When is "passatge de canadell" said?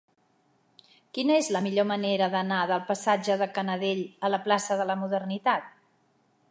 2.89-4.03